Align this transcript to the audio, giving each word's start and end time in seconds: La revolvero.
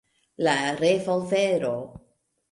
La 0.45 0.55
revolvero. 0.79 1.75